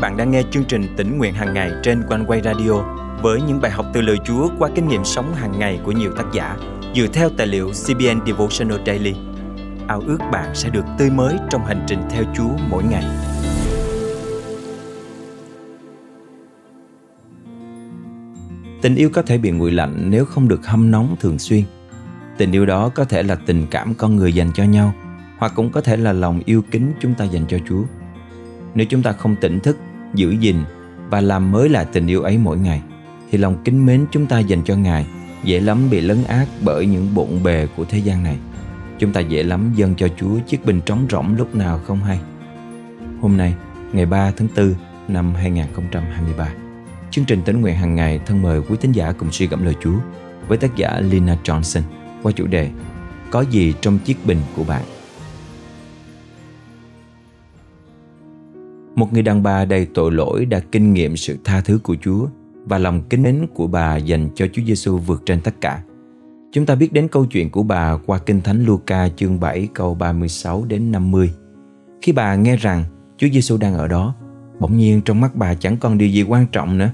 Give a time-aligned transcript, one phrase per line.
[0.00, 2.72] bạn đang nghe chương trình tỉnh nguyện hàng ngày trên quanh quay radio
[3.22, 6.12] với những bài học từ lời Chúa qua kinh nghiệm sống hàng ngày của nhiều
[6.16, 6.56] tác giả
[6.94, 9.14] dựa theo tài liệu CBN Devotional Daily.
[9.88, 13.04] Ao ước bạn sẽ được tươi mới trong hành trình theo Chúa mỗi ngày.
[18.82, 21.62] Tình yêu có thể bị nguội lạnh nếu không được hâm nóng thường xuyên.
[22.36, 24.94] Tình yêu đó có thể là tình cảm con người dành cho nhau,
[25.38, 27.82] hoặc cũng có thể là lòng yêu kính chúng ta dành cho Chúa.
[28.74, 29.76] Nếu chúng ta không tỉnh thức,
[30.14, 30.56] giữ gìn
[31.10, 32.82] và làm mới lại tình yêu ấy mỗi ngày,
[33.30, 35.06] thì lòng kính mến chúng ta dành cho Ngài
[35.44, 38.38] dễ lắm bị lấn át bởi những bộn bề của thế gian này.
[38.98, 42.20] Chúng ta dễ lắm dâng cho Chúa chiếc bình trống rỗng lúc nào không hay.
[43.20, 43.54] Hôm nay,
[43.92, 44.74] ngày 3 tháng 4
[45.08, 46.48] năm 2023,
[47.10, 49.74] chương trình tính nguyện hàng ngày thân mời quý tín giả cùng suy gẫm lời
[49.82, 49.98] Chúa
[50.48, 51.82] với tác giả Lina Johnson
[52.22, 52.70] qua chủ đề
[53.30, 54.82] Có gì trong chiếc bình của bạn?
[58.98, 62.26] Một người đàn bà đầy tội lỗi đã kinh nghiệm sự tha thứ của Chúa
[62.64, 65.82] và lòng kính mến của bà dành cho Chúa Giêsu vượt trên tất cả.
[66.52, 69.94] Chúng ta biết đến câu chuyện của bà qua Kinh Thánh Luca chương 7 câu
[69.94, 71.30] 36 đến 50.
[72.02, 72.84] Khi bà nghe rằng
[73.16, 74.14] Chúa Giêsu đang ở đó,
[74.60, 76.90] bỗng nhiên trong mắt bà chẳng còn điều gì quan trọng nữa.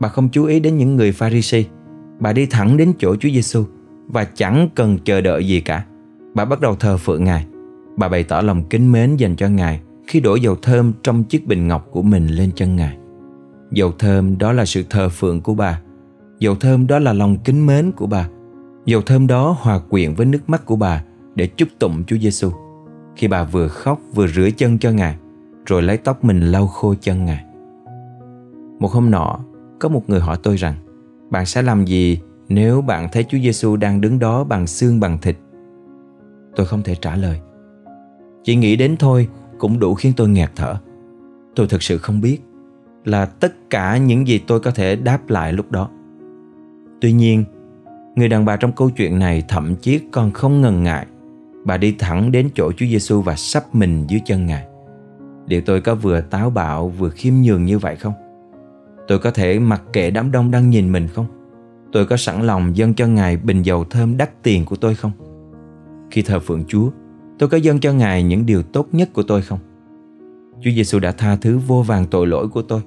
[0.00, 1.64] Bà không chú ý đến những người Pharisee,
[2.20, 3.64] bà đi thẳng đến chỗ Chúa Giêsu
[4.06, 5.84] và chẳng cần chờ đợi gì cả.
[6.34, 7.46] Bà bắt đầu thờ phượng Ngài.
[7.96, 11.46] Bà bày tỏ lòng kính mến dành cho Ngài khi đổ dầu thơm trong chiếc
[11.46, 12.96] bình ngọc của mình lên chân Ngài.
[13.70, 15.80] Dầu thơm đó là sự thờ phượng của bà.
[16.38, 18.28] Dầu thơm đó là lòng kính mến của bà.
[18.86, 22.50] Dầu thơm đó hòa quyện với nước mắt của bà để chúc tụng Chúa Giêsu.
[23.16, 25.16] Khi bà vừa khóc vừa rửa chân cho Ngài,
[25.66, 27.44] rồi lấy tóc mình lau khô chân Ngài.
[28.78, 29.38] Một hôm nọ,
[29.80, 30.74] có một người hỏi tôi rằng,
[31.30, 35.18] bạn sẽ làm gì nếu bạn thấy Chúa Giêsu đang đứng đó bằng xương bằng
[35.18, 35.36] thịt?
[36.56, 37.40] Tôi không thể trả lời.
[38.44, 39.28] Chỉ nghĩ đến thôi
[39.60, 40.76] cũng đủ khiến tôi nghẹt thở.
[41.54, 42.38] Tôi thực sự không biết
[43.04, 45.90] là tất cả những gì tôi có thể đáp lại lúc đó.
[47.00, 47.44] Tuy nhiên,
[48.16, 51.06] người đàn bà trong câu chuyện này thậm chí còn không ngần ngại.
[51.64, 54.66] Bà đi thẳng đến chỗ Chúa Giêsu và sắp mình dưới chân Ngài.
[55.46, 58.12] Liệu tôi có vừa táo bạo vừa khiêm nhường như vậy không?
[59.08, 61.26] Tôi có thể mặc kệ đám đông đang nhìn mình không?
[61.92, 65.12] Tôi có sẵn lòng dâng cho Ngài bình dầu thơm đắt tiền của tôi không?
[66.10, 66.90] Khi thờ phượng Chúa,
[67.40, 69.58] tôi có dâng cho Ngài những điều tốt nhất của tôi không?
[70.60, 72.80] Chúa Giêsu đã tha thứ vô vàng tội lỗi của tôi.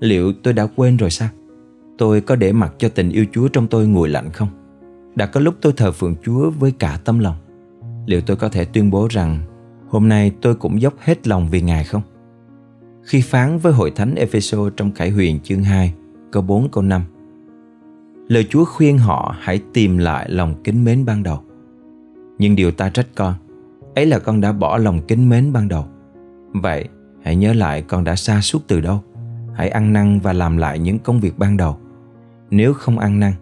[0.00, 1.28] Liệu tôi đã quên rồi sao?
[1.98, 4.48] Tôi có để mặc cho tình yêu Chúa trong tôi nguội lạnh không?
[5.14, 7.36] Đã có lúc tôi thờ phượng Chúa với cả tâm lòng.
[8.06, 9.38] Liệu tôi có thể tuyên bố rằng
[9.88, 12.02] hôm nay tôi cũng dốc hết lòng vì Ngài không?
[13.02, 15.94] Khi phán với hội thánh Epheso trong Khải Huyền chương 2,
[16.32, 17.02] câu 4 câu 5.
[18.28, 21.40] Lời Chúa khuyên họ hãy tìm lại lòng kính mến ban đầu.
[22.38, 23.34] Nhưng điều ta trách con,
[23.94, 25.84] ấy là con đã bỏ lòng kính mến ban đầu.
[26.52, 26.88] Vậy,
[27.22, 29.00] hãy nhớ lại con đã xa suốt từ đâu.
[29.54, 31.78] Hãy ăn năn và làm lại những công việc ban đầu.
[32.50, 33.32] Nếu không ăn năn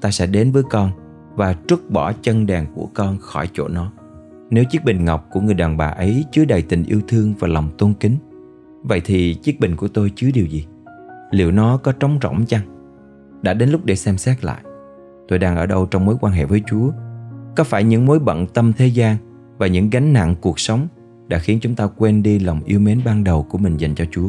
[0.00, 0.90] ta sẽ đến với con
[1.34, 3.92] và trút bỏ chân đèn của con khỏi chỗ nó.
[4.50, 7.48] Nếu chiếc bình ngọc của người đàn bà ấy chứa đầy tình yêu thương và
[7.48, 8.16] lòng tôn kính
[8.82, 10.66] vậy thì chiếc bình của tôi chứa điều gì?
[11.30, 12.62] Liệu nó có trống rỗng chăng?
[13.42, 14.62] Đã đến lúc để xem xét lại.
[15.28, 16.90] Tôi đang ở đâu trong mối quan hệ với chúa?
[17.56, 19.16] Có phải những mối bận tâm thế gian
[19.58, 20.88] và những gánh nặng cuộc sống
[21.28, 24.04] đã khiến chúng ta quên đi lòng yêu mến ban đầu của mình dành cho
[24.10, 24.28] Chúa.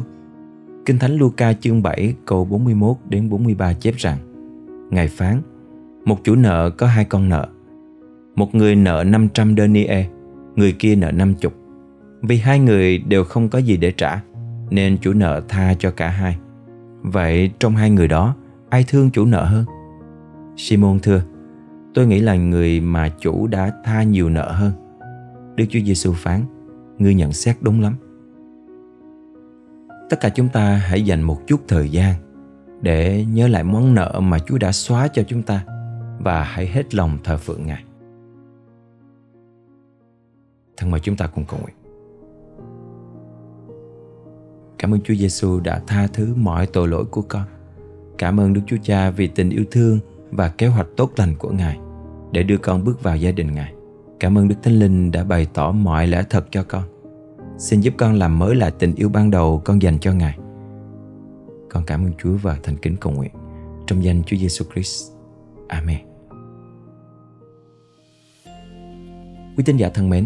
[0.86, 4.18] Kinh Thánh Luca chương 7 câu 41 đến 43 chép rằng,
[4.92, 5.42] Ngài phán,
[6.06, 7.48] Một chủ nợ có hai con nợ
[8.36, 10.06] Một người nợ 500 denier
[10.56, 11.52] Người kia nợ 50
[12.22, 14.22] Vì hai người đều không có gì để trả,
[14.70, 16.38] Nên chủ nợ tha cho cả hai
[17.02, 18.36] Vậy trong hai người đó,
[18.70, 19.66] Ai thương chủ nợ hơn?
[20.58, 21.22] Simon thưa,
[21.94, 24.89] Tôi nghĩ là người mà chủ đã tha nhiều nợ hơn
[25.60, 26.46] Đức Chúa Giêsu phán,
[26.98, 27.96] Ngươi nhận xét đúng lắm
[30.10, 32.16] Tất cả chúng ta hãy dành một chút thời gian
[32.82, 35.66] Để nhớ lại món nợ mà Chúa đã xóa cho chúng ta
[36.20, 37.84] Và hãy hết lòng thờ phượng Ngài
[40.78, 41.76] Thân mời chúng ta cùng cầu nguyện
[44.78, 47.44] Cảm ơn Chúa Giêsu đã tha thứ mọi tội lỗi của con.
[48.18, 50.00] Cảm ơn Đức Chúa Cha vì tình yêu thương
[50.32, 51.80] và kế hoạch tốt lành của Ngài
[52.32, 53.74] để đưa con bước vào gia đình Ngài.
[54.20, 56.84] Cảm ơn Đức Thánh Linh đã bày tỏ mọi lẽ thật cho con.
[57.58, 60.38] Xin giúp con làm mới lại tình yêu ban đầu con dành cho Ngài.
[61.70, 63.32] Con cảm ơn Chúa và thành kính cầu nguyện
[63.88, 65.12] trong danh Chúa Giêsu Christ.
[65.68, 65.98] Amen.
[69.58, 70.26] Quý tín giả thân mến,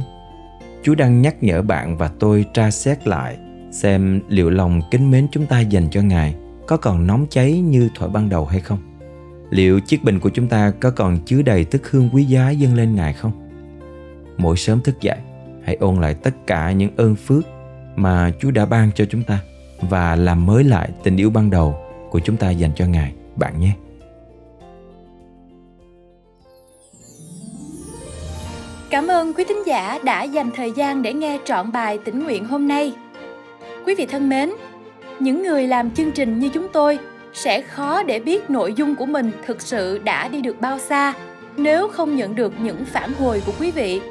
[0.84, 3.38] Chúa đang nhắc nhở bạn và tôi tra xét lại
[3.72, 6.36] xem liệu lòng kính mến chúng ta dành cho Ngài
[6.68, 8.80] có còn nóng cháy như thuở ban đầu hay không?
[9.50, 12.74] Liệu chiếc bình của chúng ta có còn chứa đầy tức hương quý giá dâng
[12.74, 13.43] lên Ngài không?
[14.38, 15.18] Mỗi sớm thức dậy
[15.64, 17.44] hãy ôn lại tất cả những ơn phước
[17.96, 19.40] mà Chúa đã ban cho chúng ta
[19.82, 21.76] và làm mới lại tình yêu ban đầu
[22.10, 23.72] của chúng ta dành cho Ngài bạn nhé.
[28.90, 32.46] Cảm ơn quý thính giả đã dành thời gian để nghe trọn bài tỉnh nguyện
[32.46, 32.94] hôm nay.
[33.86, 34.52] Quý vị thân mến,
[35.20, 37.00] những người làm chương trình như chúng tôi
[37.34, 41.14] sẽ khó để biết nội dung của mình thực sự đã đi được bao xa
[41.58, 44.02] nếu không nhận được những phản hồi của quý vị.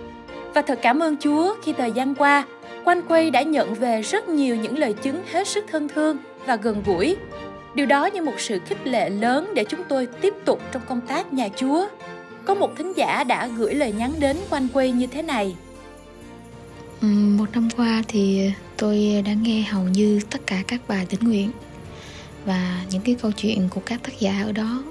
[0.55, 2.47] Và thật cảm ơn Chúa khi thời gian qua,
[2.85, 6.17] Quanh Quay đã nhận về rất nhiều những lời chứng hết sức thân thương
[6.47, 7.17] và gần gũi.
[7.75, 11.01] Điều đó như một sự khích lệ lớn để chúng tôi tiếp tục trong công
[11.01, 11.89] tác nhà Chúa.
[12.45, 15.57] Có một thính giả đã gửi lời nhắn đến Quanh Quay như thế này.
[17.39, 21.51] Một năm qua thì tôi đã nghe hầu như tất cả các bài tĩnh nguyện
[22.45, 24.83] và những cái câu chuyện của các tác giả ở đó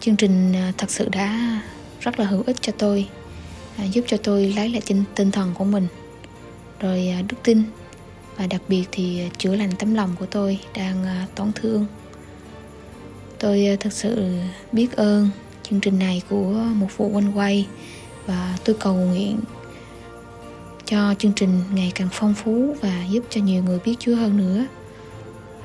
[0.00, 1.60] chương trình à, thật sự đã
[2.00, 3.08] rất là hữu ích cho tôi
[3.76, 5.86] à, giúp cho tôi lấy lại tinh, tinh thần của mình
[6.80, 7.62] rồi à, đức tin
[8.36, 11.86] và đặc biệt thì à, chữa lành tấm lòng của tôi đang à, tổn thương
[13.38, 14.32] tôi à, thật sự
[14.72, 15.28] biết ơn
[15.62, 17.66] chương trình này của một phụ huynh quay
[18.26, 19.38] và tôi cầu nguyện
[20.92, 24.36] cho chương trình ngày càng phong phú và giúp cho nhiều người biết Chúa hơn
[24.36, 24.66] nữa.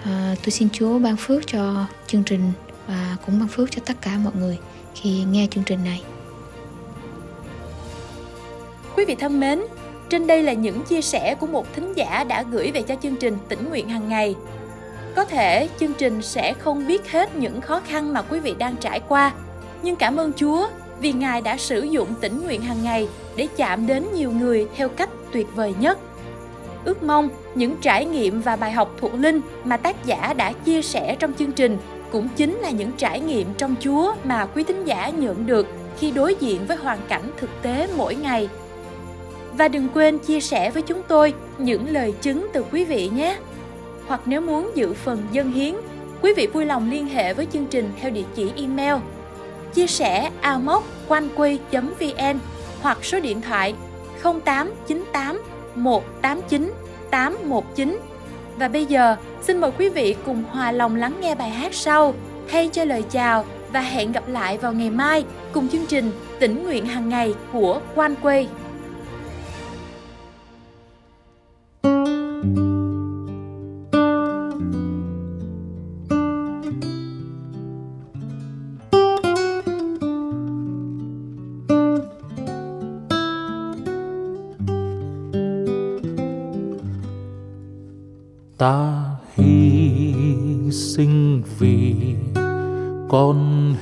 [0.03, 2.51] À, tôi xin Chúa ban phước cho chương trình
[2.87, 4.57] và cũng ban phước cho tất cả mọi người
[4.95, 6.01] khi nghe chương trình này.
[8.97, 9.61] Quý vị thân mến,
[10.09, 13.15] trên đây là những chia sẻ của một thính giả đã gửi về cho chương
[13.15, 14.35] trình tỉnh nguyện hàng ngày.
[15.15, 18.75] Có thể chương trình sẽ không biết hết những khó khăn mà quý vị đang
[18.75, 19.31] trải qua,
[19.81, 20.67] nhưng cảm ơn Chúa
[20.99, 24.89] vì Ngài đã sử dụng tỉnh nguyện hàng ngày để chạm đến nhiều người theo
[24.89, 25.99] cách tuyệt vời nhất.
[26.85, 30.81] Ước mong những trải nghiệm và bài học thuộc linh mà tác giả đã chia
[30.81, 31.77] sẻ trong chương trình
[32.11, 35.67] cũng chính là những trải nghiệm trong Chúa mà quý thính giả nhận được
[35.99, 38.49] khi đối diện với hoàn cảnh thực tế mỗi ngày.
[39.57, 43.37] Và đừng quên chia sẻ với chúng tôi những lời chứng từ quý vị nhé.
[44.07, 45.75] Hoặc nếu muốn giữ phần dân hiến,
[46.21, 48.95] quý vị vui lòng liên hệ với chương trình theo địa chỉ email
[49.73, 52.39] chia sẻ amoconquay.vn
[52.81, 53.75] hoặc số điện thoại
[54.23, 55.41] 0898
[55.75, 56.73] 189
[57.11, 57.99] 819.
[58.57, 62.13] Và bây giờ, xin mời quý vị cùng hòa lòng lắng nghe bài hát sau,
[62.51, 66.63] thay cho lời chào và hẹn gặp lại vào ngày mai cùng chương trình tỉnh
[66.63, 68.47] nguyện hàng ngày của Quan Quay.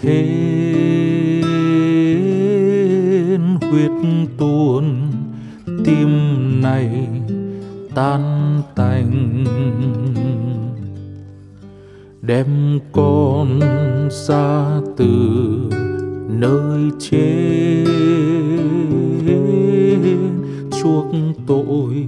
[0.05, 0.45] Hết
[3.61, 3.91] huyết
[4.37, 4.83] tuôn,
[5.85, 6.09] tim
[6.61, 7.07] này
[7.95, 8.21] tan
[8.75, 9.45] tành.
[12.21, 13.59] Đem con
[14.27, 15.15] ra từ
[16.29, 17.85] nơi trên
[20.81, 21.05] chuộc
[21.47, 22.07] tội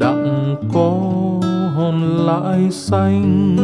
[0.00, 1.40] đặng con
[2.26, 3.56] lại xanh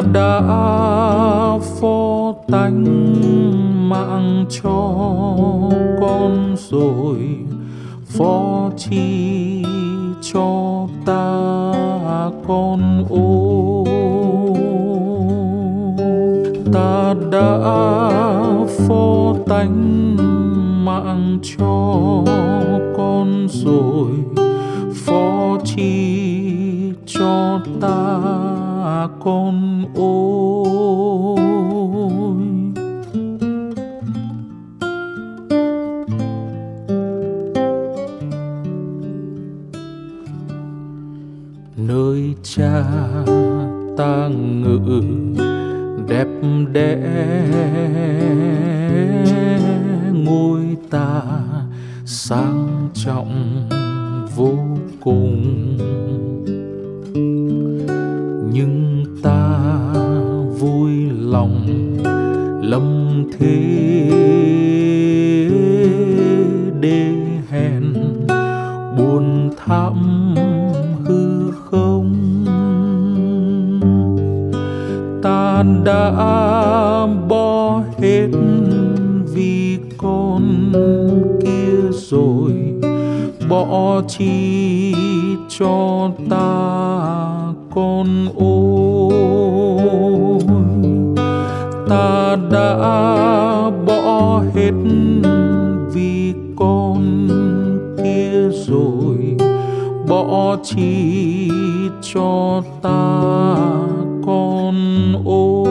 [0.00, 0.40] đã
[1.80, 2.84] phó tánh
[3.88, 4.94] mạng cho
[6.00, 7.18] con rồi,
[8.06, 9.64] phó chi
[10.32, 11.42] cho ta
[12.46, 13.84] con ô
[16.72, 17.58] ta đã
[18.66, 20.16] phó tánh
[20.84, 22.22] mạng cho
[22.96, 24.10] con rồi,
[24.94, 28.18] phó chi cho ta
[29.20, 31.52] con ôi.
[41.76, 42.84] Nơi cha
[43.96, 45.02] ta ngự
[46.08, 46.28] đẹp
[46.72, 46.98] đẽ
[50.12, 51.22] ngôi ta
[52.04, 53.68] sang trọng
[54.36, 54.54] vô
[55.00, 55.78] cùng.
[62.72, 64.08] Lâm thế
[66.80, 67.06] đê
[67.50, 67.92] hèn,
[68.98, 70.34] buồn thảm
[71.04, 72.14] hư không.
[75.22, 78.28] Ta đã bỏ hết
[79.34, 80.72] vì con
[81.44, 82.52] kia rồi,
[83.48, 84.94] bỏ chi
[85.58, 86.72] cho ta
[87.74, 88.91] con ôi
[92.52, 94.72] đã bỏ hết
[95.92, 97.28] vì con
[98.04, 99.36] kia rồi.
[100.08, 101.50] Bỏ chi
[102.14, 103.18] cho ta
[104.26, 104.74] con
[105.24, 105.61] ôi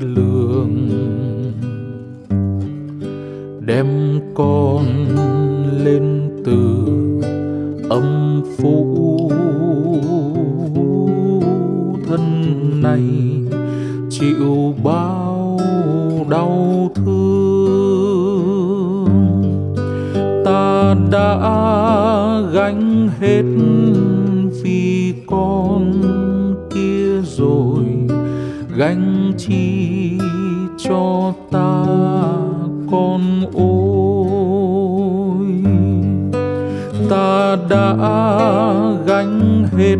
[0.00, 0.88] lường.
[3.66, 3.86] Đem
[4.34, 4.84] con
[5.84, 6.86] lên từ
[7.90, 9.30] âm phủ
[12.06, 12.22] thân
[12.82, 13.02] này,
[14.10, 15.60] chịu bao
[16.30, 17.42] đau thương.
[20.44, 21.38] Ta đã
[22.52, 23.44] gánh hết
[24.62, 25.81] vì con
[28.76, 30.18] gánh chi
[30.78, 31.84] cho ta
[32.90, 33.20] con
[33.54, 34.62] ôi.
[37.10, 37.96] Ta đã
[39.06, 39.98] gánh hết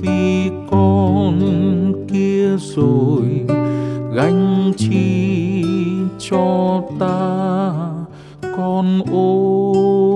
[0.00, 1.40] vì con
[2.12, 3.46] kia rồi,
[4.14, 5.64] gánh chi
[6.18, 7.72] cho ta
[8.56, 10.13] con ôi.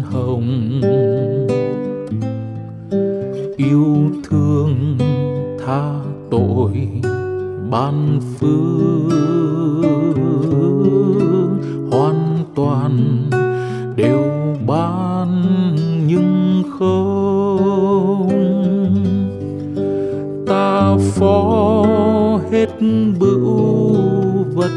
[0.00, 0.80] Hồng.
[3.56, 4.98] Yêu thương
[5.66, 5.94] tha
[6.30, 6.88] tội
[7.70, 9.12] ban phước,
[11.90, 13.24] hoàn toàn
[13.96, 14.22] đều
[14.66, 15.42] ban
[16.06, 18.28] nhưng không.
[20.46, 21.86] Ta phó
[22.50, 22.68] hết
[23.20, 23.56] bửu
[24.54, 24.70] vật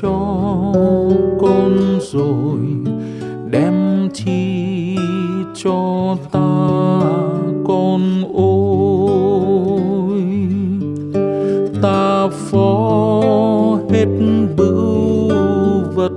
[0.00, 0.18] cho
[1.40, 2.58] con rồi
[3.50, 3.81] đem
[4.14, 4.96] chi
[5.54, 7.00] cho ta
[7.66, 10.22] con ôi.
[11.82, 14.06] Ta phó hết
[14.56, 15.30] bửu
[15.94, 16.12] vật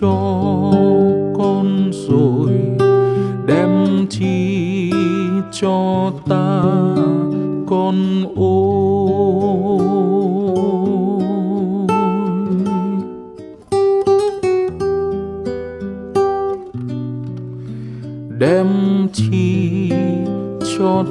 [0.00, 0.16] cho
[1.38, 2.50] con rồi,
[3.46, 4.90] đem chi
[5.60, 6.62] cho ta
[7.66, 9.99] con ôi.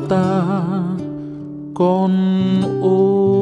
[0.08, 0.25] Ta
[1.74, 2.13] con
[2.81, 3.38] ôi